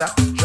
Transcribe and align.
Drop, 0.00 0.37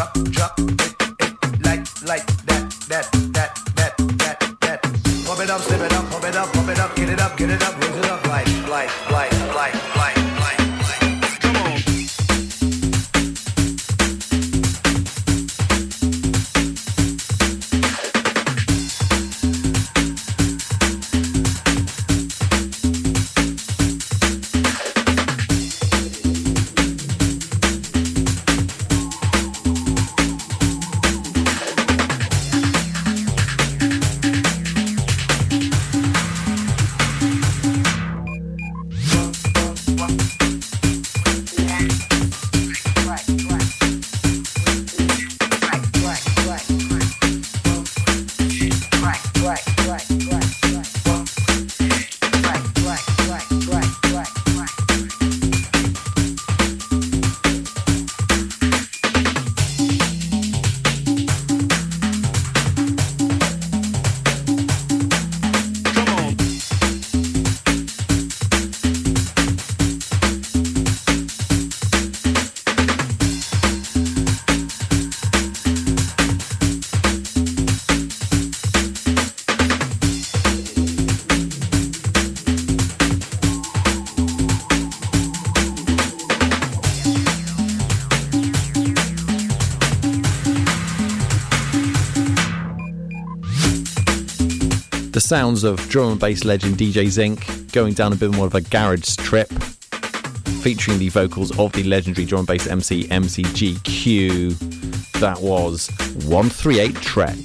sounds 95.34 95.64
of 95.64 95.80
drum 95.90 96.12
and 96.12 96.20
bass 96.20 96.46
legend 96.46 96.78
DJ 96.78 97.08
Zinc 97.08 97.72
going 97.72 97.96
down 97.96 98.14
a 98.14 98.16
bit 98.16 98.30
more 98.30 98.46
of 98.46 98.54
a 98.54 98.62
garage 98.62 99.16
trip, 99.16 99.52
featuring 100.62 101.00
the 101.00 101.10
vocals 101.10 101.58
of 101.58 101.72
the 101.72 101.82
legendary 101.86 102.24
drum 102.24 102.42
and 102.42 102.48
bass 102.48 102.68
MC 102.68 103.06
MCGQ. 103.06 104.56
That 105.14 105.42
was 105.42 105.90
138 106.28 106.96
Trek. 106.98 107.40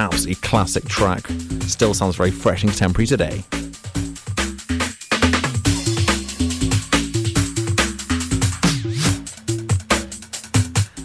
Absolutely 0.00 0.34
classic 0.34 0.84
track. 0.86 1.28
Still 1.60 1.94
sounds 1.94 2.16
very 2.16 2.32
fresh 2.32 2.64
and 2.64 2.72
contemporary 2.72 3.06
today. 3.06 3.44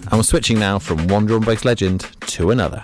And 0.05 0.14
we're 0.14 0.23
switching 0.23 0.58
now 0.58 0.80
from 0.80 1.05
one 1.09 1.27
drum 1.27 1.44
and 1.44 1.45
bass 1.45 1.64
legend 1.64 2.09
to 2.22 2.49
another. 2.49 2.83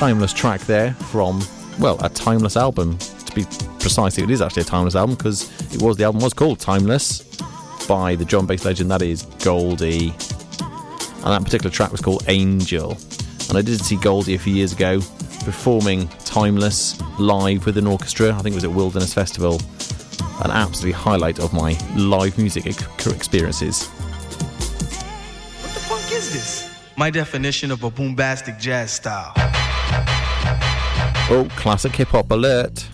Timeless 0.00 0.32
track 0.32 0.62
there 0.62 0.94
from, 0.94 1.44
well, 1.78 2.02
a 2.02 2.08
timeless 2.08 2.56
album. 2.56 2.96
To 2.96 3.34
be 3.34 3.44
precise, 3.80 4.16
it 4.16 4.30
is 4.30 4.40
actually 4.40 4.62
a 4.62 4.64
timeless 4.64 4.96
album 4.96 5.14
because 5.14 5.42
it 5.74 5.82
was 5.82 5.98
the 5.98 6.04
album 6.04 6.22
was 6.22 6.32
called 6.32 6.58
Timeless 6.58 7.22
by 7.86 8.14
the 8.14 8.24
drum 8.24 8.46
bass 8.46 8.64
legend 8.64 8.90
that 8.92 9.02
is 9.02 9.24
Goldie. 9.44 10.14
And 11.16 11.26
that 11.26 11.42
particular 11.44 11.70
track 11.70 11.92
was 11.92 12.00
called 12.00 12.24
Angel. 12.28 12.96
And 13.50 13.58
I 13.58 13.60
did 13.60 13.78
see 13.84 13.96
Goldie 13.96 14.34
a 14.36 14.38
few 14.38 14.54
years 14.54 14.72
ago 14.72 15.00
performing 15.44 16.08
Timeless 16.24 16.98
live 17.18 17.66
with 17.66 17.76
an 17.76 17.86
orchestra. 17.86 18.32
I 18.32 18.38
think 18.38 18.54
it 18.54 18.56
was 18.56 18.64
at 18.64 18.70
Wilderness 18.70 19.12
Festival. 19.12 19.60
An 20.42 20.50
absolute 20.50 20.94
highlight 20.94 21.40
of 21.40 21.52
my 21.52 21.76
live 21.94 22.38
music 22.38 22.64
experiences. 22.64 23.86
What 25.60 25.74
the 25.74 25.80
fuck 25.80 26.10
is 26.10 26.32
this? 26.32 26.74
My 26.96 27.10
definition 27.10 27.70
of 27.70 27.84
a 27.84 27.90
boombastic 27.90 28.58
jazz 28.58 28.92
style. 28.92 29.39
Oh, 31.32 31.46
classic 31.54 31.94
hip 31.94 32.08
hop 32.08 32.32
alert. 32.32 32.88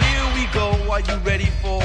Here 0.00 0.34
we 0.34 0.46
go, 0.46 0.90
are 0.90 1.00
you 1.00 1.16
ready 1.18 1.44
for 1.60 1.83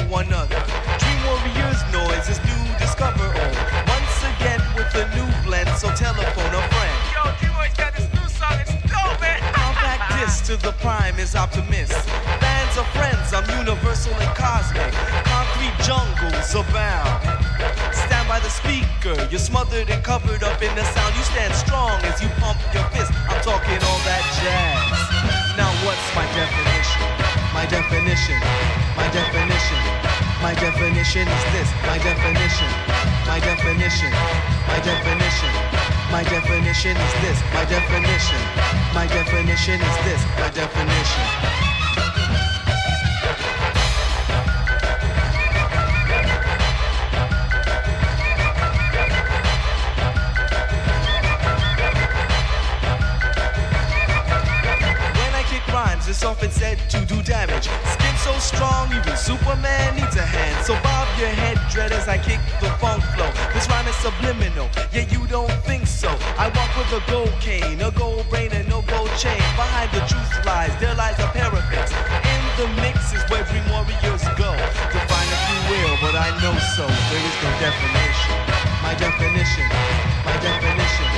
to 10.50 10.56
the 10.66 10.74
prime 10.82 11.14
is 11.20 11.36
optimist. 11.36 11.94
Bands 12.42 12.74
of 12.74 12.82
friends, 12.98 13.30
I'm 13.30 13.46
universal 13.54 14.10
and 14.18 14.34
cosmic. 14.34 14.90
Concrete 15.22 15.76
jungles 15.86 16.50
abound. 16.58 17.22
Stand 17.94 18.26
by 18.26 18.42
the 18.42 18.50
speaker, 18.50 19.14
you're 19.30 19.38
smothered 19.38 19.86
and 19.94 20.02
covered 20.02 20.42
up 20.42 20.58
in 20.58 20.74
the 20.74 20.82
sound. 20.90 21.14
You 21.14 21.22
stand 21.22 21.54
strong 21.54 22.02
as 22.02 22.18
you 22.18 22.26
pump 22.42 22.58
your 22.74 22.82
fist. 22.90 23.14
I'm 23.30 23.38
talking 23.46 23.78
all 23.78 24.00
that 24.10 24.26
jazz. 24.42 24.90
Now 25.54 25.70
what's 25.86 26.08
my 26.18 26.26
definition? 26.34 27.06
My 27.54 27.66
definition, 27.70 28.38
my 28.98 29.06
definition, 29.14 29.82
my 30.42 30.54
definition 30.58 31.30
is 31.30 31.44
this. 31.54 31.70
My 31.86 31.98
definition, 32.02 32.70
my 33.22 33.38
definition, 33.38 34.10
my 34.66 34.78
definition, 34.82 35.52
my 36.10 36.22
definition 36.26 36.98
is 36.98 37.14
this. 37.22 37.38
My 37.54 37.62
definition, 37.70 38.42
my 38.94 39.06
definition 39.06 39.80
is 39.80 39.96
this. 40.04 40.24
My 40.38 40.50
definition. 40.50 41.24
When 55.14 55.34
I 55.34 55.44
kick 55.48 55.66
rhymes, 55.68 56.08
it's 56.08 56.24
often 56.24 56.50
said 56.50 56.78
to 56.90 57.04
do 57.04 57.22
damage. 57.22 57.68
Skin 57.68 58.16
so 58.16 58.32
strong, 58.38 58.92
even 58.92 59.16
Superman 59.16 59.96
needs 59.96 60.16
a 60.16 60.22
hand. 60.22 60.64
So 60.66 60.74
bob 60.82 61.06
your 61.18 61.28
head, 61.28 61.58
dread, 61.70 61.92
as 61.92 62.08
I 62.08 62.18
kick 62.18 62.40
the 62.60 62.70
funk 62.80 63.02
flow. 63.14 63.30
This 63.54 63.68
rhyme 63.68 63.86
is 63.86 63.96
subliminal, 63.96 64.68
yet 64.92 65.12
you 65.12 65.26
don't 65.26 65.52
think 65.64 65.86
so. 65.86 66.08
I 66.38 66.48
walk 66.56 66.76
with 66.76 67.02
a 67.02 67.10
gold 67.10 67.34
cane, 67.40 67.80
a 67.80 67.90
gold 67.90 68.28
brain, 68.30 68.50
and 68.52 68.69
chain. 69.16 69.40
Behind 69.56 69.90
the 69.90 70.02
truth 70.06 70.30
lies, 70.44 70.74
there 70.78 70.94
lies 70.94 71.18
a 71.18 71.28
parapet. 71.32 71.88
In 72.26 72.42
the 72.60 72.68
mix 72.82 73.12
is 73.12 73.22
where 73.30 73.42
dream 73.48 73.64
warriors 73.70 74.24
go. 74.36 74.50
To 74.54 74.98
find 75.08 75.28
if 75.30 75.42
you 75.50 75.60
will, 75.70 75.94
but 76.04 76.14
I 76.14 76.30
know 76.42 76.54
so. 76.76 76.86
There 76.86 77.24
is 77.24 77.36
no 77.42 77.50
definition. 77.58 78.34
My 78.84 78.94
definition, 78.94 79.66
my 80.24 80.36
definition, 80.40 81.10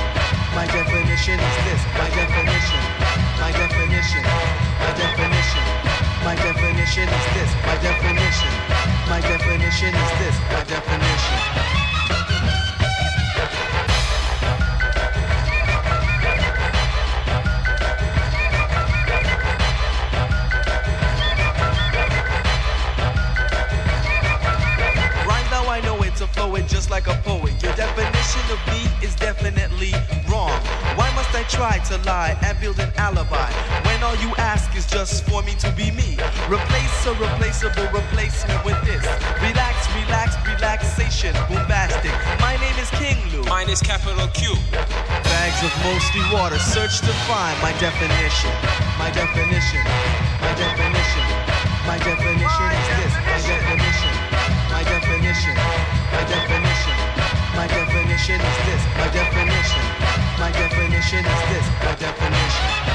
my 0.55 0.65
definition 0.67 1.37
is 1.39 1.57
this. 1.67 1.81
My 1.97 2.09
definition, 2.11 2.81
my 3.39 3.51
definition, 3.51 4.23
my 4.79 4.91
definition, 4.95 5.65
my 6.23 6.35
definition 6.35 7.07
is 7.07 7.25
this. 7.35 7.51
My 7.67 7.75
definition, 7.81 8.53
my 9.09 9.19
definition 9.21 9.91
is 9.93 10.11
this. 10.19 10.35
My 10.51 10.63
definition. 10.63 11.42
It 26.63 26.69
to 26.69 26.69
flow 26.69 26.69
it 26.69 26.69
just 26.69 26.89
like 26.89 27.07
a 27.07 27.15
poet. 27.23 27.53
Your 27.63 27.73
definition 27.75 28.43
of 28.51 28.59
me 28.67 28.81
is 29.05 29.15
definitely 29.15 29.93
wrong. 30.29 30.51
Why 30.95 31.11
must 31.15 31.33
I 31.35 31.43
try 31.43 31.79
to 31.89 31.97
lie 32.05 32.37
and 32.43 32.59
build 32.59 32.79
an 32.79 32.91
alibi 32.97 33.51
when 33.85 34.03
all 34.03 34.15
you 34.17 34.33
ask 34.37 34.75
is 34.75 34.85
just 34.85 35.23
for 35.27 35.41
me 35.43 35.55
to 35.59 35.71
be 35.71 35.91
me? 35.91 36.17
Replace 36.49 37.05
a 37.05 37.13
replaceable 37.15 37.87
replacement 37.91 38.63
with 38.65 38.79
this. 38.85 39.03
Relax, 39.41 39.87
relax, 39.95 40.35
relaxation, 40.47 41.33
bombastic. 41.49 42.13
My 42.39 42.55
name 42.57 42.77
is 42.79 42.89
King 42.91 43.17
Lou. 43.31 43.43
Mine 43.43 43.69
is 43.69 43.81
capital 43.81 44.27
Q. 44.33 44.55
Bags 44.71 45.59
of 45.63 45.73
mostly 45.83 46.23
water, 46.33 46.59
search 46.59 46.99
to 47.01 47.13
find 47.27 47.55
my 47.61 47.73
definition. 47.79 48.51
My 48.97 49.11
definition. 49.11 49.83
My 50.41 50.53
definition. 50.55 51.25
My 51.87 51.97
definition 51.99 52.67
is 52.71 52.87
this. 52.97 53.13
My 53.27 53.39
definition. 53.47 53.82
My 55.33 55.39
definition. 55.39 55.57
My 56.13 56.23
definition. 56.29 56.93
My 57.57 57.67
definition 57.67 58.39
is 58.39 58.57
this. 58.69 58.83
My 58.99 59.07
definition. 59.09 59.81
My 60.37 60.51
definition 60.51 61.25
is 61.25 61.41
this. 61.49 61.67
My 61.81 61.95
definition. 61.95 62.92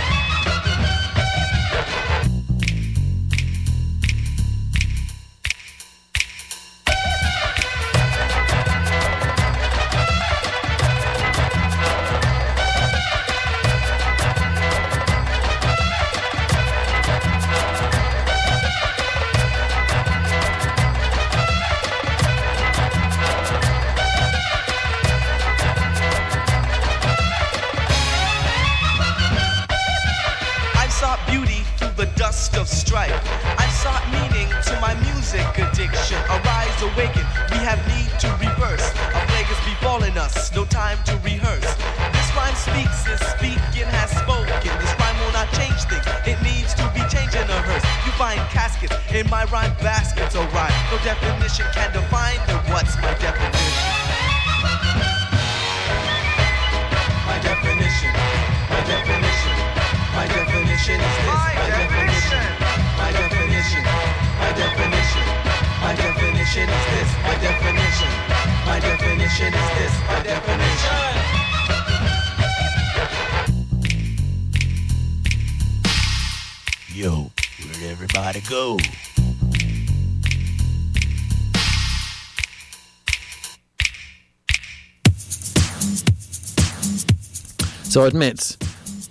So 87.88 88.04
I 88.04 88.06
admit, 88.06 88.58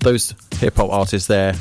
those 0.02 0.36
hip 0.60 0.76
hop 0.76 0.92
artists 0.92 1.28
there 1.28 1.56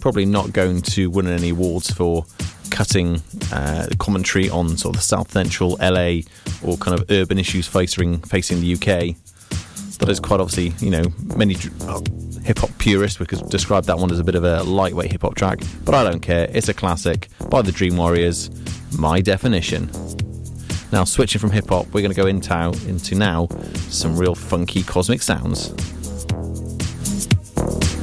probably 0.00 0.26
not 0.26 0.52
going 0.52 0.82
to 0.82 1.08
win 1.08 1.28
any 1.28 1.50
awards 1.50 1.90
for 1.90 2.24
cutting 2.70 3.22
uh, 3.52 3.86
commentary 3.98 4.50
on 4.50 4.76
sort 4.76 4.96
of 4.96 5.00
the 5.00 5.06
South 5.06 5.30
Central 5.30 5.78
LA 5.80 6.20
or 6.64 6.76
kind 6.76 6.98
of 6.98 7.08
urban 7.10 7.38
issues 7.38 7.68
facing 7.68 8.18
facing 8.22 8.60
the 8.60 8.74
UK. 8.74 9.16
That 10.00 10.08
is 10.08 10.18
quite 10.18 10.40
obviously, 10.40 10.74
you 10.84 10.90
know, 10.90 11.04
many 11.36 11.54
hip 12.42 12.58
hop 12.58 12.70
purists 12.78 13.20
would 13.20 13.28
describe 13.50 13.84
that 13.84 13.98
one 13.98 14.10
as 14.10 14.18
a 14.18 14.24
bit 14.24 14.34
of 14.34 14.42
a 14.42 14.64
lightweight 14.64 15.12
hip 15.12 15.22
hop 15.22 15.36
track, 15.36 15.60
but 15.84 15.94
I 15.94 16.02
don't 16.02 16.20
care. 16.20 16.48
It's 16.52 16.68
a 16.68 16.74
classic 16.74 17.28
by 17.50 17.62
the 17.62 17.72
Dream 17.72 17.96
Warriors. 17.96 18.50
My 18.98 19.20
definition. 19.20 19.90
Now, 20.90 21.04
switching 21.04 21.40
from 21.40 21.50
hip 21.50 21.68
hop, 21.68 21.86
we're 21.92 22.00
going 22.00 22.10
to 22.10 22.16
go 22.16 22.26
into, 22.26 22.70
into 22.88 23.14
now 23.14 23.46
some 23.90 24.16
real 24.16 24.34
funky 24.34 24.82
cosmic 24.82 25.20
sounds. 25.22 25.74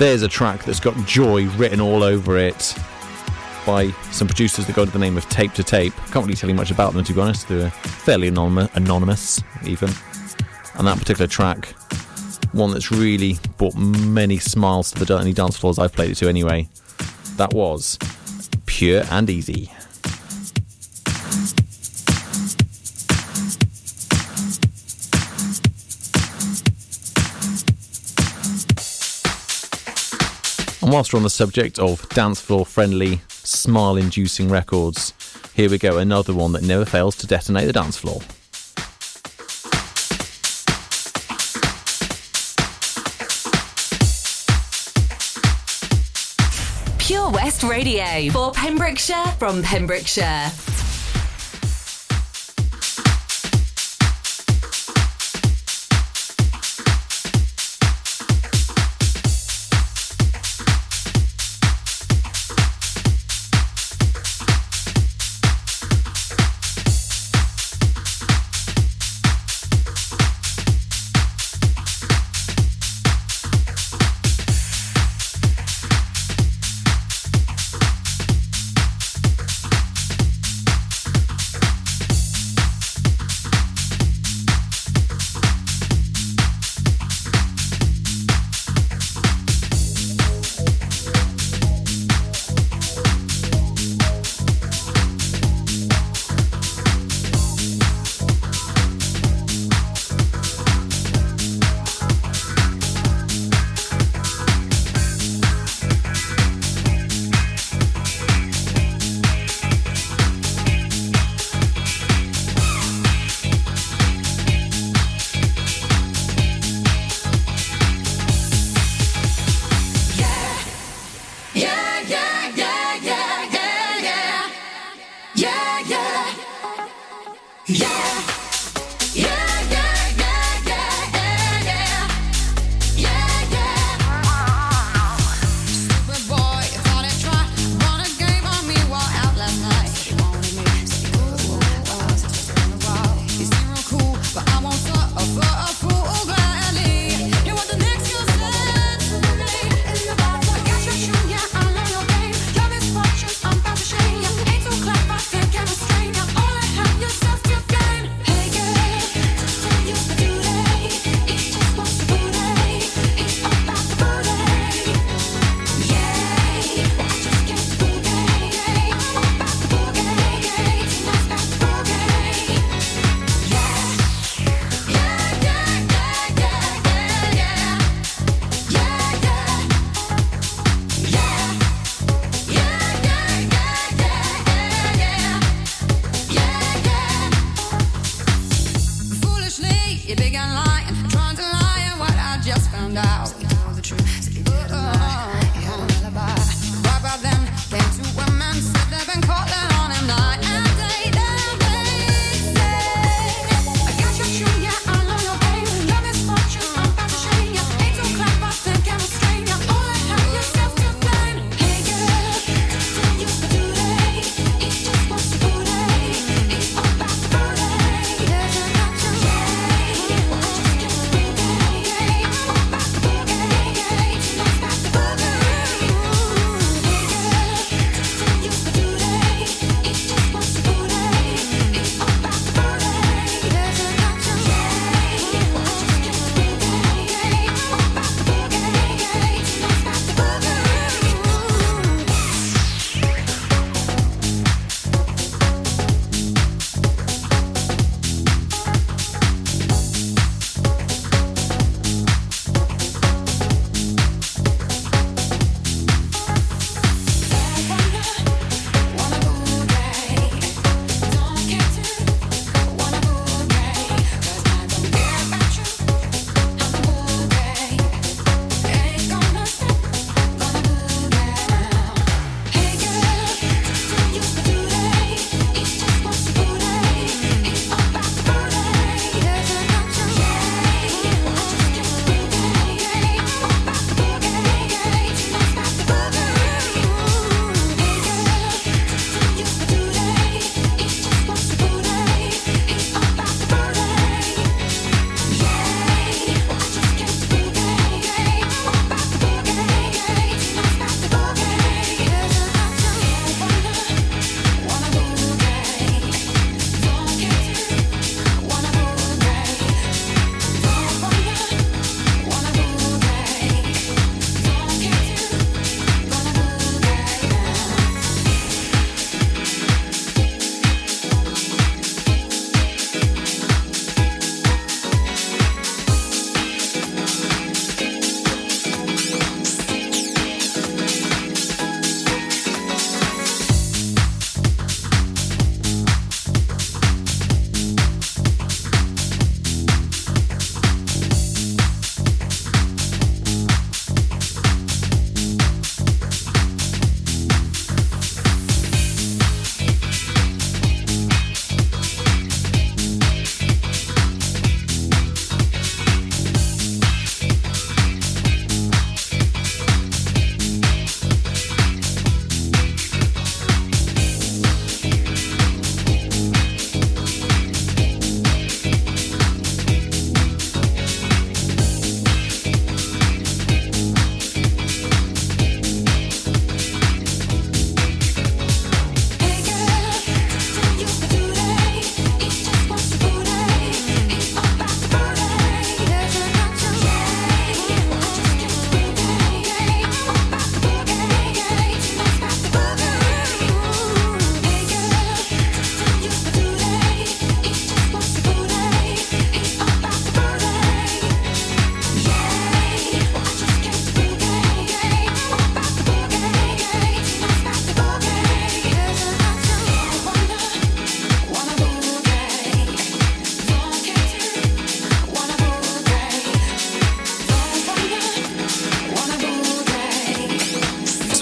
There's 0.00 0.22
a 0.22 0.28
track 0.28 0.64
that's 0.64 0.80
got 0.80 0.96
joy 1.06 1.46
written 1.50 1.78
all 1.78 2.02
over 2.02 2.38
it 2.38 2.74
by 3.66 3.90
some 4.12 4.26
producers 4.26 4.66
that 4.66 4.74
go 4.74 4.80
under 4.80 4.92
the 4.92 4.98
name 4.98 5.18
of 5.18 5.28
Tape 5.28 5.52
to 5.52 5.62
Tape. 5.62 5.92
Can't 6.10 6.24
really 6.24 6.36
tell 6.36 6.48
you 6.48 6.56
much 6.56 6.70
about 6.70 6.94
them, 6.94 7.04
to 7.04 7.12
be 7.12 7.20
honest. 7.20 7.48
They're 7.48 7.68
fairly 7.68 8.28
anonymous, 8.28 8.74
anonymous 8.76 9.42
even. 9.66 9.90
And 10.76 10.86
that 10.86 10.96
particular 10.98 11.26
track, 11.26 11.74
one 12.52 12.70
that's 12.70 12.90
really 12.90 13.36
brought 13.58 13.76
many 13.76 14.38
smiles 14.38 14.90
to 14.92 15.04
the 15.04 15.18
only 15.18 15.34
dance 15.34 15.58
floors 15.58 15.78
I've 15.78 15.92
played 15.92 16.12
it 16.12 16.14
to 16.14 16.30
anyway. 16.30 16.70
That 17.36 17.52
was 17.52 17.98
Pure 18.64 19.02
and 19.10 19.28
Easy. 19.28 19.70
And 30.90 30.94
whilst 30.96 31.12
we're 31.12 31.18
on 31.18 31.22
the 31.22 31.30
subject 31.30 31.78
of 31.78 32.08
dance 32.08 32.40
floor 32.40 32.66
friendly, 32.66 33.20
smile 33.28 33.96
inducing 33.96 34.48
records, 34.48 35.12
here 35.54 35.70
we 35.70 35.78
go, 35.78 35.98
another 35.98 36.34
one 36.34 36.50
that 36.50 36.64
never 36.64 36.84
fails 36.84 37.14
to 37.18 37.28
detonate 37.28 37.68
the 37.68 37.72
dance 37.72 37.96
floor. 37.96 38.20
Pure 46.98 47.30
West 47.30 47.62
Radio 47.62 48.28
for 48.32 48.50
Pembrokeshire 48.50 49.26
from 49.38 49.62
Pembrokeshire. 49.62 50.50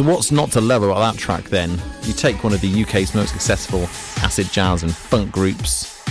What's 0.09 0.33
not 0.33 0.51
to 0.53 0.63
love 0.63 0.83
about 0.83 1.01
that 1.01 1.21
track 1.21 1.45
then? 1.51 1.71
You 2.05 2.15
take 2.15 2.43
one 2.43 2.55
of 2.55 2.63
the 2.63 2.83
UK's 2.83 3.15
most 3.15 3.31
successful 3.31 3.83
acid 4.25 4.47
jazz 4.51 4.83
and 4.83 4.97
funk 4.97 5.31
groups 5.31 6.03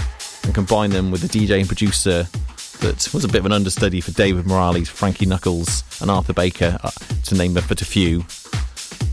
and 0.45 0.53
combine 0.53 0.91
them 0.91 1.10
with 1.10 1.23
a 1.23 1.27
DJ 1.27 1.57
and 1.57 1.67
producer 1.67 2.27
that 2.81 3.10
was 3.12 3.23
a 3.23 3.27
bit 3.27 3.39
of 3.39 3.47
an 3.47 3.51
understudy 3.51 3.99
for 3.99 4.12
David 4.12 4.45
Morales, 4.45 4.88
Frankie 4.88 5.25
Knuckles, 5.25 5.83
and 5.99 6.12
Arthur 6.12 6.33
Baker, 6.33 6.77
uh, 6.83 6.91
to 7.23 7.33
name 7.33 7.55
but 7.55 7.81
a 7.81 7.86
few, 7.86 8.23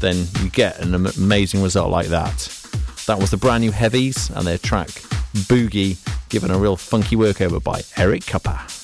then 0.01 0.27
you 0.43 0.51
get 0.51 0.79
an 0.81 0.95
amazing 0.95 1.63
result 1.63 1.91
like 1.91 2.09
that. 2.09 2.37
That 3.07 3.19
was 3.19 3.31
the 3.31 3.39
brand 3.39 3.63
new 3.63 3.73
Heavies 3.73 4.29
and 4.35 4.47
their 4.47 4.59
track 4.59 4.89
Boogie, 5.49 5.97
given 6.29 6.51
a 6.51 6.59
real 6.59 6.77
funky 6.77 7.17
workover 7.17 7.63
by 7.63 7.81
Eric 7.97 8.25
Kupper. 8.25 8.84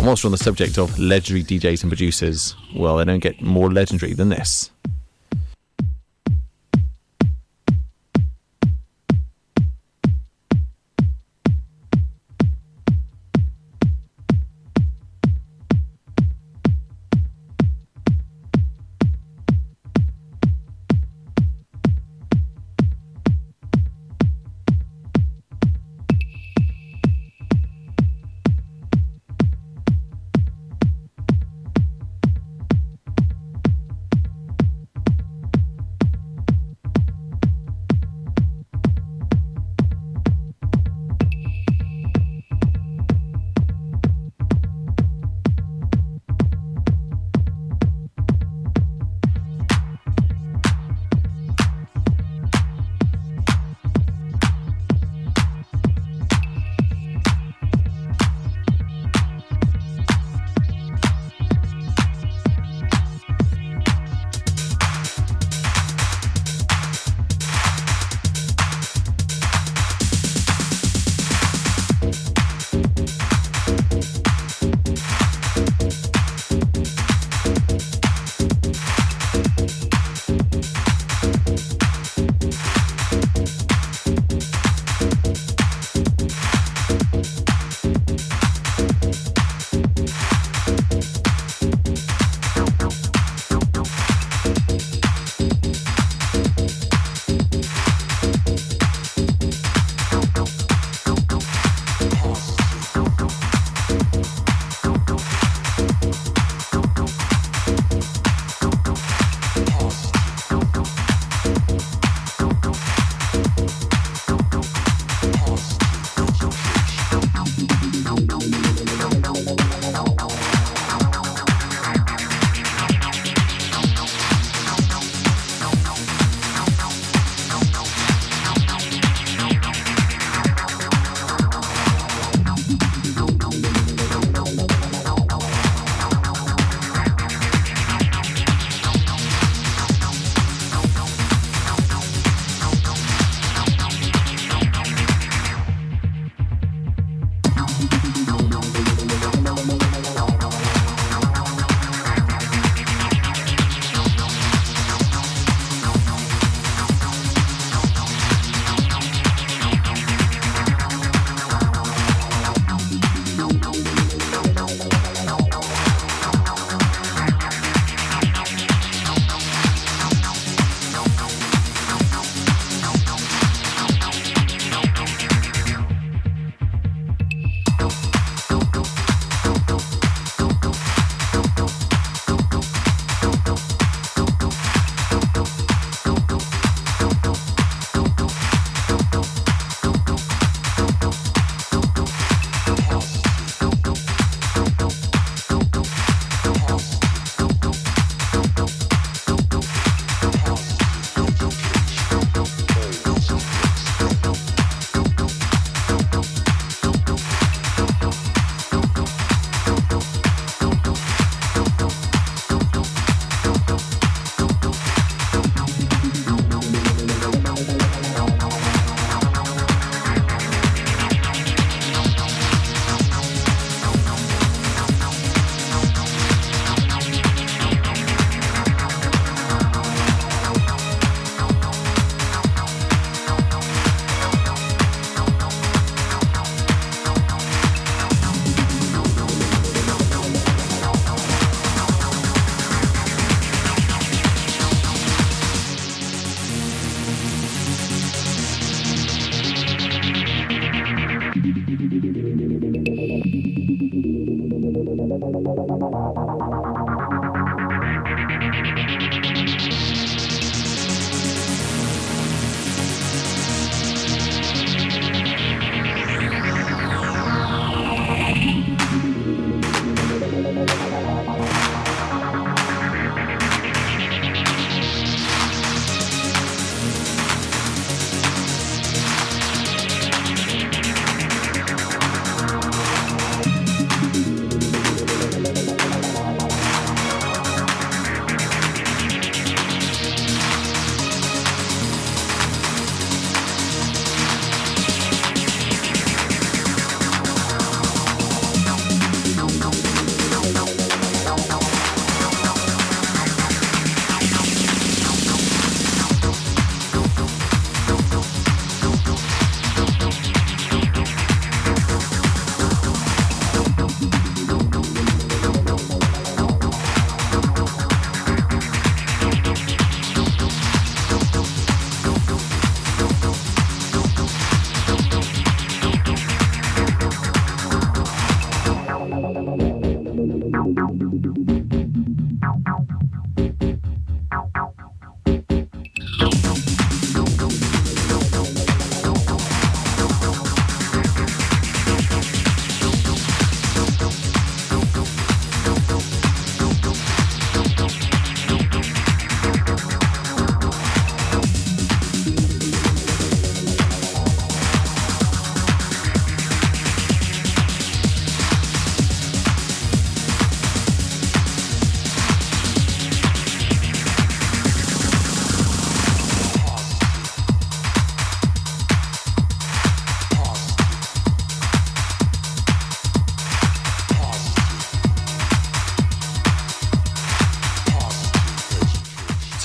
And 0.00 0.06
whilst 0.06 0.24
we're 0.24 0.28
on 0.28 0.32
the 0.32 0.38
subject 0.38 0.78
of 0.78 0.98
legendary 0.98 1.44
DJs 1.44 1.82
and 1.82 1.90
producers, 1.90 2.56
well, 2.74 2.96
they 2.96 3.04
don't 3.04 3.18
get 3.18 3.42
more 3.42 3.70
legendary 3.70 4.14
than 4.14 4.30
this. 4.30 4.70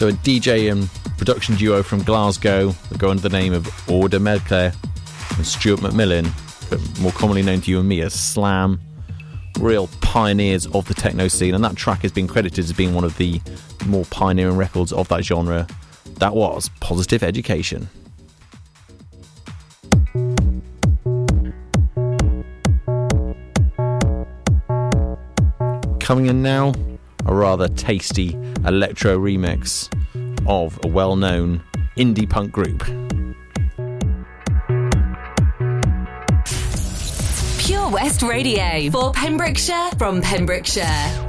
a 0.07 0.11
DJ 0.11 0.71
and 0.71 0.89
production 1.17 1.55
duo 1.55 1.81
from 1.81 2.03
Glasgow 2.03 2.69
that 2.89 2.97
go 2.97 3.09
under 3.09 3.21
the 3.21 3.29
name 3.29 3.53
of 3.53 3.67
Orde 3.89 4.19
Meikle 4.19 4.71
and 5.37 5.45
Stuart 5.45 5.79
McMillan, 5.79 6.29
but 6.69 6.79
more 6.99 7.11
commonly 7.11 7.41
known 7.41 7.61
to 7.61 7.71
you 7.71 7.79
and 7.79 7.87
me 7.87 8.01
as 8.01 8.13
Slam. 8.13 8.79
Real 9.59 9.87
pioneers 10.01 10.67
of 10.67 10.87
the 10.87 10.93
techno 10.93 11.27
scene, 11.27 11.55
and 11.55 11.63
that 11.63 11.75
track 11.75 12.01
has 12.01 12.11
been 12.11 12.27
credited 12.27 12.59
as 12.59 12.73
being 12.73 12.93
one 12.93 13.03
of 13.03 13.17
the 13.17 13.41
more 13.85 14.05
pioneering 14.05 14.57
records 14.57 14.91
of 14.91 15.07
that 15.07 15.23
genre. 15.23 15.67
That 16.19 16.35
was 16.35 16.69
Positive 16.81 17.23
Education. 17.23 17.87
Coming 25.99 26.27
in 26.27 26.43
now, 26.43 26.73
a 27.25 27.33
rather 27.33 27.67
tasty 27.67 28.37
electro 28.65 29.17
remix 29.17 29.89
of 30.47 30.79
a 30.83 30.87
well 30.87 31.15
known 31.15 31.61
indie 31.97 32.29
punk 32.29 32.51
group. 32.51 32.83
Pure 37.59 37.89
West 37.89 38.21
Radio 38.21 38.89
for 38.91 39.11
Pembrokeshire 39.13 39.89
from 39.97 40.21
Pembrokeshire. 40.21 41.24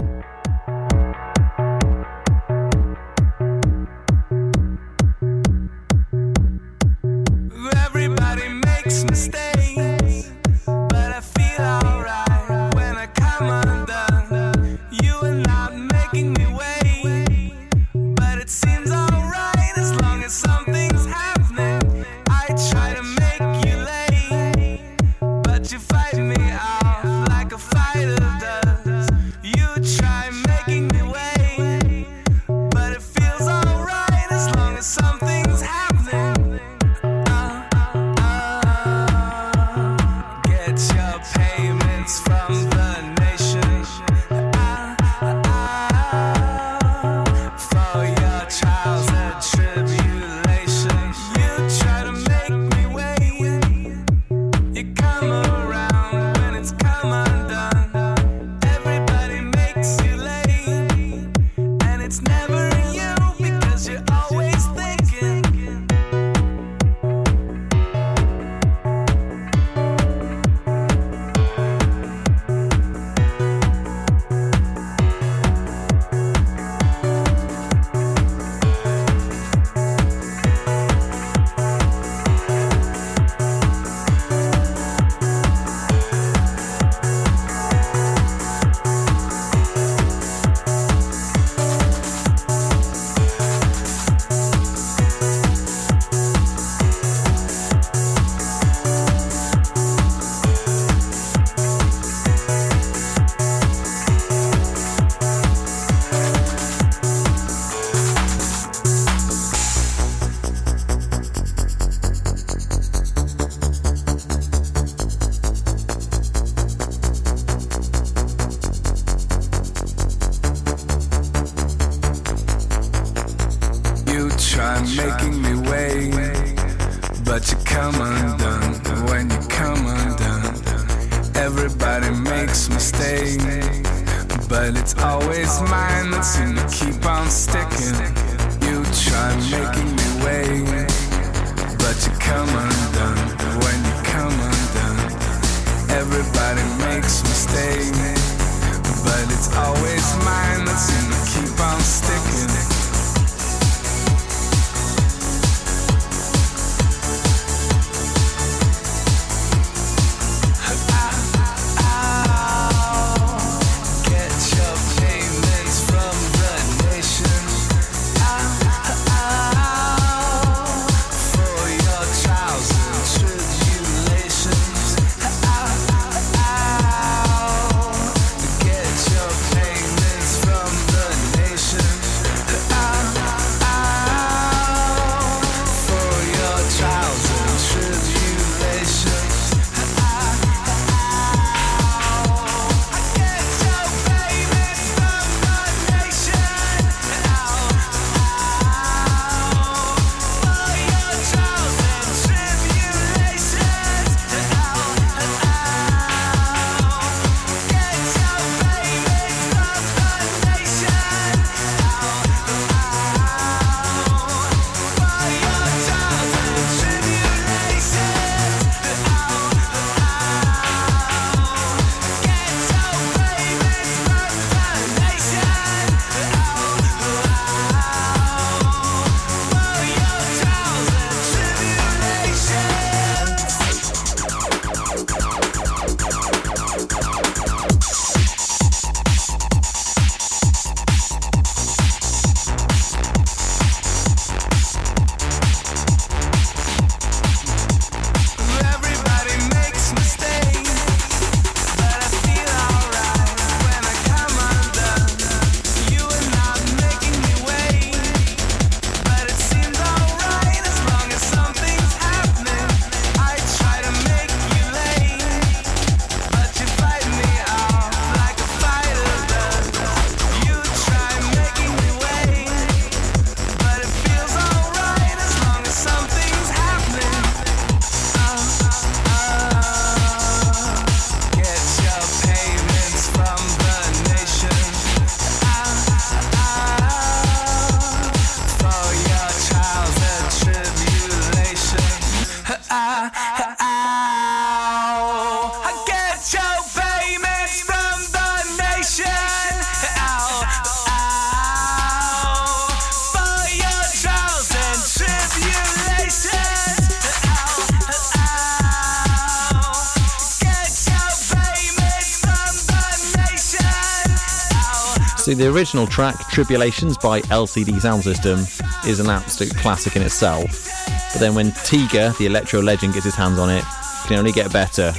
The 315.36 315.52
original 315.52 315.86
track, 315.86 316.16
Tribulations 316.30 316.96
by 316.96 317.20
LCD 317.20 317.74
Soundsystem, 317.74 318.38
is 318.86 319.00
an 319.00 319.10
absolute 319.10 319.54
classic 319.56 319.94
in 319.94 320.00
itself. 320.00 320.66
But 321.12 321.20
then 321.20 321.34
when 321.34 321.50
Tiga, 321.50 322.16
the 322.16 322.24
electro 322.24 322.62
legend, 322.62 322.94
gets 322.94 323.04
his 323.04 323.14
hands 323.14 323.38
on 323.38 323.50
it, 323.50 323.58
it 323.58 324.06
can 324.06 324.16
only 324.16 324.32
get 324.32 324.50
better. 324.50 324.94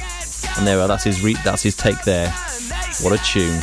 And 0.56 0.64
there 0.64 0.86
that's 0.86 1.02
his 1.02 1.22
re- 1.22 1.36
that's 1.42 1.64
his 1.64 1.74
take 1.74 2.00
there. 2.04 2.30
What 3.02 3.20
a 3.20 3.24
tune. 3.24 3.60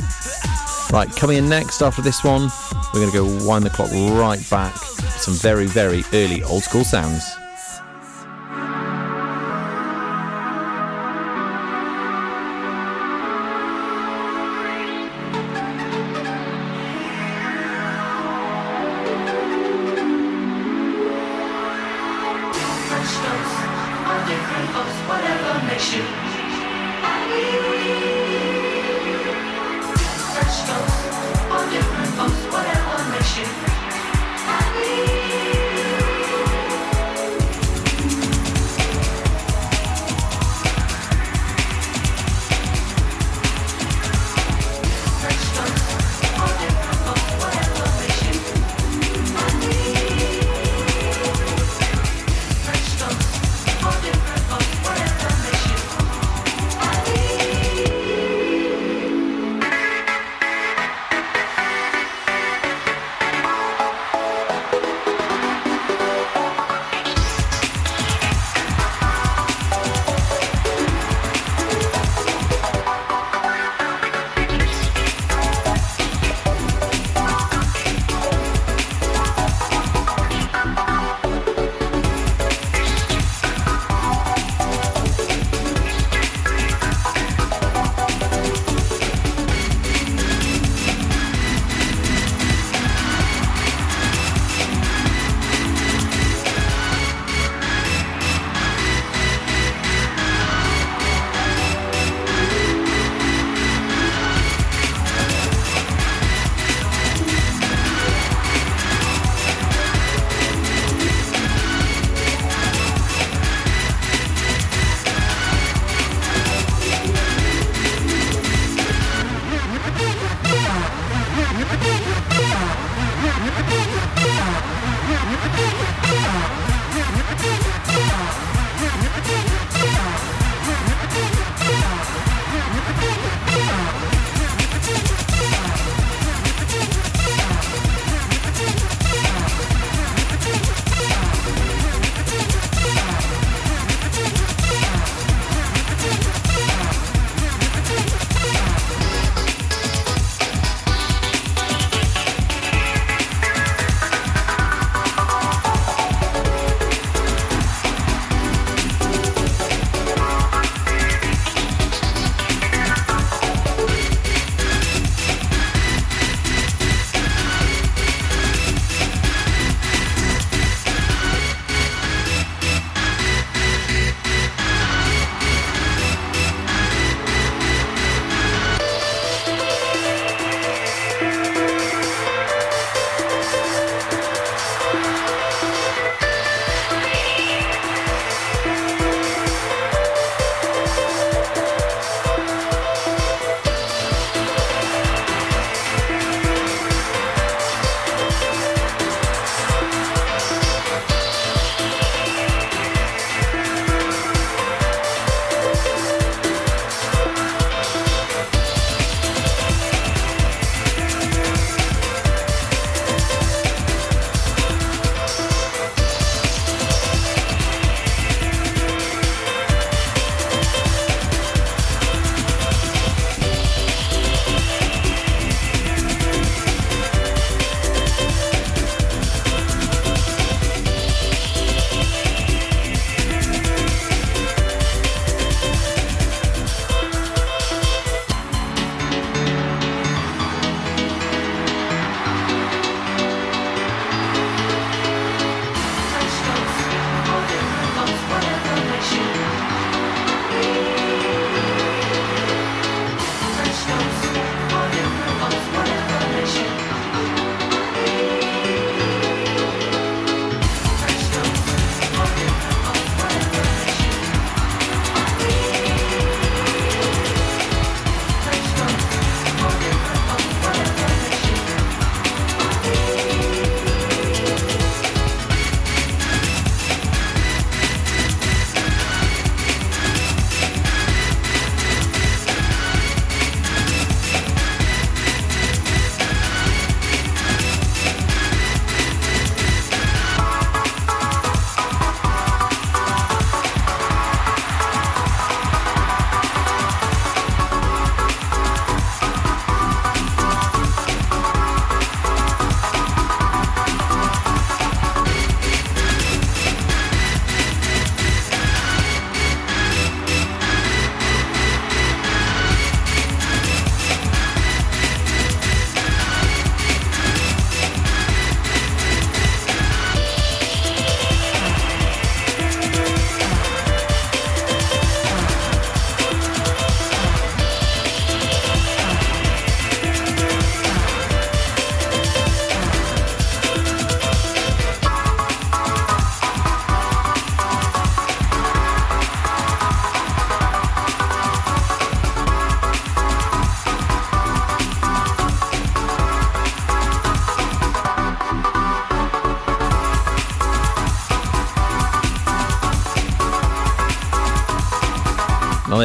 Right, 0.91 1.09
coming 1.15 1.37
in 1.37 1.47
next 1.47 1.81
after 1.81 2.01
this 2.01 2.25
one, 2.25 2.49
we're 2.93 3.09
going 3.09 3.11
to 3.11 3.39
go 3.39 3.47
wind 3.47 3.65
the 3.65 3.69
clock 3.69 3.89
right 4.19 4.49
back. 4.49 4.73
To 4.73 5.19
some 5.19 5.33
very, 5.35 5.67
very 5.67 6.03
early 6.11 6.43
old 6.43 6.63
school 6.63 6.83
sounds. 6.83 7.23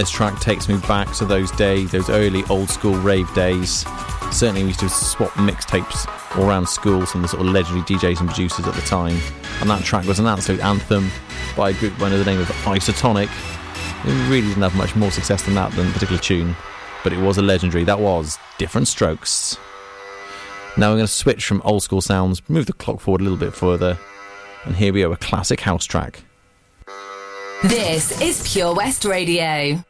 this 0.00 0.10
track 0.10 0.40
takes 0.40 0.66
me 0.66 0.78
back 0.88 1.12
to 1.12 1.26
those 1.26 1.50
days, 1.50 1.90
those 1.90 2.08
early 2.08 2.42
old 2.48 2.70
school 2.70 2.94
rave 2.94 3.32
days. 3.34 3.84
Certainly, 4.32 4.62
we 4.62 4.68
used 4.68 4.80
to 4.80 4.88
swap 4.88 5.30
mixtapes 5.32 6.08
all 6.38 6.48
around 6.48 6.66
school, 6.66 7.04
some 7.04 7.22
of 7.22 7.30
the 7.30 7.36
sort 7.36 7.46
of 7.46 7.52
legendary 7.52 7.82
DJs 7.82 8.20
and 8.20 8.28
producers 8.30 8.66
at 8.66 8.74
the 8.74 8.80
time. 8.80 9.18
And 9.60 9.68
that 9.68 9.84
track 9.84 10.06
was 10.06 10.18
an 10.18 10.26
absolute 10.26 10.64
anthem 10.64 11.10
by 11.54 11.70
a 11.70 11.72
group 11.74 12.00
under 12.00 12.16
the 12.16 12.24
name 12.24 12.40
of 12.40 12.46
Isotonik. 12.48 13.28
It 14.06 14.30
really 14.30 14.48
didn't 14.48 14.62
have 14.62 14.74
much 14.74 14.96
more 14.96 15.10
success 15.10 15.42
than 15.42 15.54
that, 15.56 15.70
than 15.72 15.88
a 15.88 15.92
particular 15.92 16.18
tune, 16.18 16.56
but 17.04 17.12
it 17.12 17.18
was 17.18 17.36
a 17.36 17.42
legendary. 17.42 17.84
That 17.84 18.00
was 18.00 18.38
Different 18.56 18.88
Strokes. 18.88 19.58
Now 20.78 20.88
we're 20.92 20.96
going 20.96 21.06
to 21.08 21.12
switch 21.12 21.44
from 21.44 21.60
old 21.62 21.82
school 21.82 22.00
sounds, 22.00 22.40
move 22.48 22.64
the 22.64 22.72
clock 22.72 23.00
forward 23.00 23.20
a 23.20 23.24
little 23.24 23.38
bit 23.38 23.52
further, 23.52 23.98
and 24.64 24.74
here 24.74 24.94
we 24.94 25.04
are 25.04 25.12
a 25.12 25.18
classic 25.18 25.60
house 25.60 25.84
track. 25.84 26.22
This 27.64 28.18
is 28.22 28.50
Pure 28.50 28.76
West 28.76 29.04
Radio. 29.04 29.84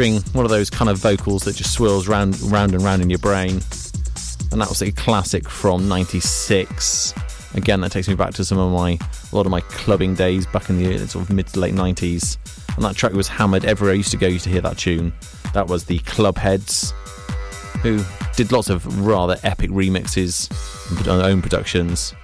one 0.00 0.46
of 0.46 0.50
those 0.50 0.70
kind 0.70 0.88
of 0.88 0.96
vocals 0.96 1.42
that 1.42 1.54
just 1.54 1.74
swirls 1.74 2.08
round, 2.08 2.40
round 2.40 2.72
and 2.72 2.82
round 2.82 3.02
in 3.02 3.10
your 3.10 3.18
brain. 3.18 3.60
And 4.50 4.58
that 4.58 4.68
was 4.70 4.80
a 4.80 4.90
classic 4.92 5.46
from 5.46 5.88
'96. 5.88 7.12
Again, 7.52 7.82
that 7.82 7.92
takes 7.92 8.08
me 8.08 8.14
back 8.14 8.32
to 8.34 8.44
some 8.44 8.56
of 8.58 8.72
my 8.72 8.92
a 8.92 9.36
lot 9.36 9.44
of 9.44 9.50
my 9.50 9.60
clubbing 9.60 10.14
days 10.14 10.46
back 10.46 10.70
in 10.70 10.78
the 10.78 11.06
sort 11.06 11.28
of 11.28 11.34
mid 11.34 11.48
to 11.48 11.60
late 11.60 11.74
'90s. 11.74 12.38
And 12.76 12.84
that 12.84 12.96
track 12.96 13.12
was 13.12 13.28
hammered 13.28 13.66
everywhere 13.66 13.92
I 13.92 13.96
used 13.98 14.10
to 14.12 14.16
go 14.16 14.26
used 14.26 14.44
to 14.44 14.50
hear 14.50 14.62
that 14.62 14.78
tune. 14.78 15.12
That 15.52 15.66
was 15.66 15.84
the 15.84 15.98
Clubheads, 15.98 16.92
who 17.82 18.02
did 18.36 18.52
lots 18.52 18.70
of 18.70 19.04
rather 19.04 19.36
epic 19.42 19.68
remixes 19.68 20.50
on 21.10 21.18
their 21.18 21.26
own 21.26 21.42
productions. 21.42 22.14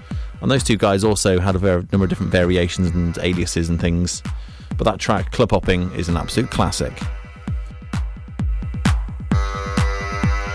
And 0.41 0.51
those 0.51 0.65
two 0.65 0.79
guys 0.79 1.05
also 1.05 1.41
had 1.41 1.57
a 1.57 1.59
ver- 1.59 1.87
number 1.93 2.05
of 2.05 2.09
different 2.09 2.33
variations 2.33 2.89
and 2.89 3.19
aliases 3.19 3.69
and 3.69 3.79
things. 3.79 4.23
But 4.79 4.85
that 4.85 4.99
track, 4.99 5.31
Club 5.33 5.51
Hopping, 5.51 5.93
is 5.93 6.09
an 6.09 6.17
absolute 6.17 6.51
classic. 6.51 6.99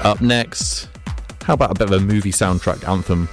Up 0.04 0.20
next, 0.20 0.90
how 1.44 1.54
about 1.54 1.72
a 1.72 1.74
bit 1.76 1.94
of 1.94 2.02
a 2.02 2.04
movie 2.04 2.32
soundtrack 2.32 2.88
anthem? 2.90 3.30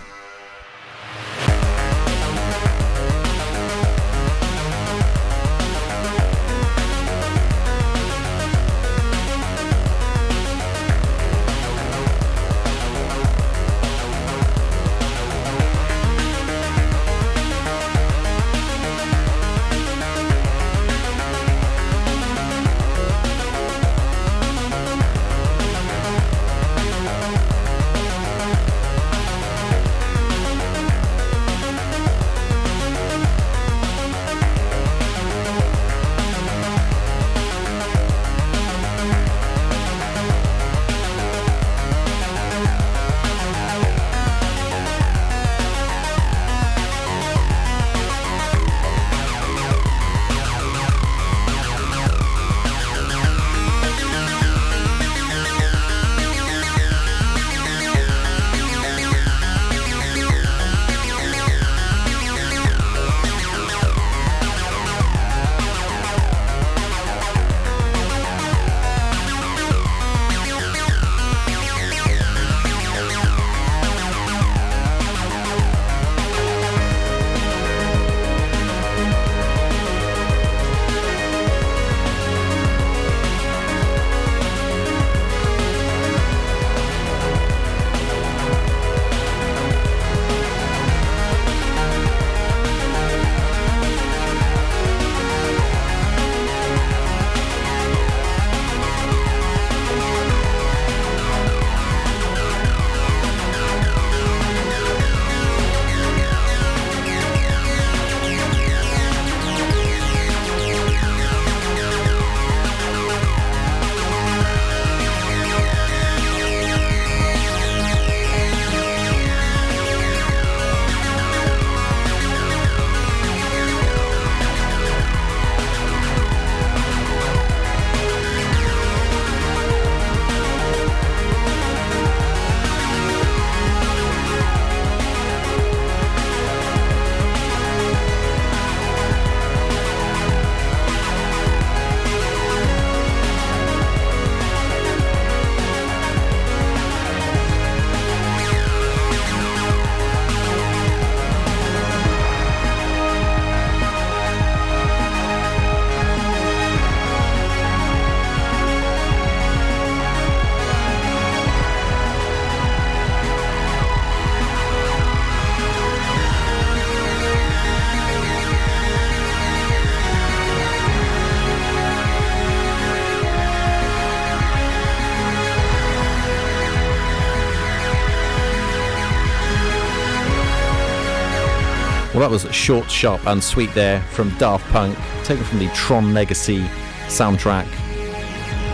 that 182.29 182.33
was 182.45 182.55
Short, 182.55 182.91
Sharp, 182.91 183.27
and 183.27 183.43
Sweet 183.43 183.73
there 183.73 184.03
from 184.03 184.29
Daft 184.37 184.67
Punk, 184.71 184.99
taken 185.25 185.45
from 185.45 185.61
the 185.61 185.69
Tron 185.69 186.13
Legacy 186.13 186.61
soundtrack. 187.07 187.67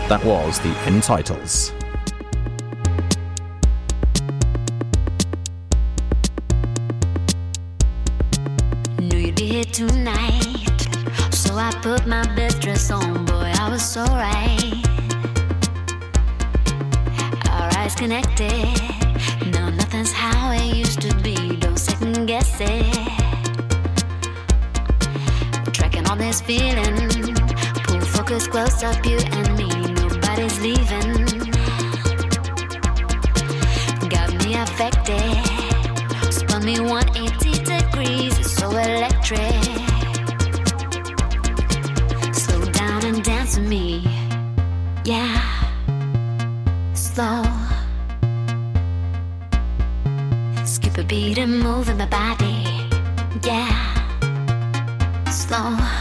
That 0.09 0.21
was 0.25 0.59
the 0.59 0.75
end 0.79 1.03
titles. 1.03 1.74
perfected. 34.75 36.33
Spun 36.33 36.65
me 36.65 36.79
180 36.79 37.63
degrees, 37.63 38.37
it's 38.37 38.51
so 38.57 38.69
electric. 38.71 39.39
Slow 42.35 42.65
down 42.71 43.05
and 43.05 43.23
dance 43.23 43.57
with 43.57 43.67
me, 43.69 44.03
yeah. 45.05 45.39
Slow. 46.93 47.43
Skip 50.65 50.97
a 50.97 51.03
beat 51.03 51.37
and 51.37 51.57
move 51.59 51.87
in 51.87 51.97
my 51.97 52.07
body, 52.07 52.89
yeah. 53.43 53.71
Slow. 55.31 55.94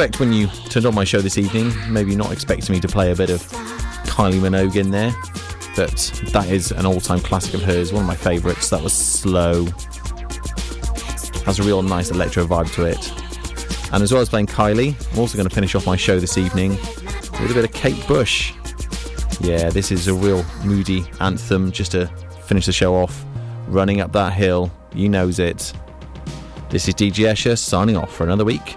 Expect 0.00 0.18
when 0.18 0.32
you 0.32 0.46
turned 0.70 0.86
on 0.86 0.94
my 0.94 1.04
show 1.04 1.20
this 1.20 1.36
evening, 1.36 1.70
maybe 1.92 2.16
not 2.16 2.32
expecting 2.32 2.74
me 2.74 2.80
to 2.80 2.88
play 2.88 3.12
a 3.12 3.14
bit 3.14 3.28
of 3.28 3.42
Kylie 4.06 4.40
Minogue 4.40 4.76
in 4.76 4.90
there, 4.90 5.14
but 5.76 5.94
that 6.32 6.48
is 6.48 6.72
an 6.72 6.86
all-time 6.86 7.20
classic 7.20 7.52
of 7.52 7.60
hers, 7.60 7.92
one 7.92 8.04
of 8.04 8.06
my 8.06 8.14
favourites. 8.14 8.70
That 8.70 8.82
was 8.82 8.94
slow, 8.94 9.66
has 11.44 11.58
a 11.58 11.62
real 11.62 11.82
nice 11.82 12.10
electro 12.10 12.46
vibe 12.46 12.72
to 12.76 12.86
it. 12.86 13.92
And 13.92 14.02
as 14.02 14.10
well 14.10 14.22
as 14.22 14.30
playing 14.30 14.46
Kylie, 14.46 14.96
I'm 15.12 15.18
also 15.18 15.36
going 15.36 15.46
to 15.46 15.54
finish 15.54 15.74
off 15.74 15.84
my 15.84 15.96
show 15.96 16.18
this 16.18 16.38
evening 16.38 16.70
with 16.70 17.50
a 17.50 17.54
bit 17.54 17.64
of 17.64 17.72
Kate 17.74 18.02
Bush. 18.08 18.54
Yeah, 19.42 19.68
this 19.68 19.92
is 19.92 20.08
a 20.08 20.14
real 20.14 20.46
moody 20.64 21.04
anthem 21.20 21.72
just 21.72 21.92
to 21.92 22.06
finish 22.46 22.64
the 22.64 22.72
show 22.72 22.94
off. 22.94 23.22
Running 23.68 24.00
up 24.00 24.12
that 24.12 24.32
hill, 24.32 24.72
you 24.94 25.10
knows 25.10 25.38
it. 25.38 25.74
This 26.70 26.88
is 26.88 26.94
DJ 26.94 27.26
Escher 27.26 27.58
signing 27.58 27.98
off 27.98 28.16
for 28.16 28.24
another 28.24 28.46
week. 28.46 28.76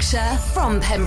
From 0.00 0.80
Pembrokeshire. 0.80 0.90